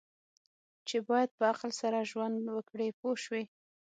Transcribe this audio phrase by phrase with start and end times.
[0.87, 3.43] چې باید په عقل سره ژوند وکړي پوه شوې!.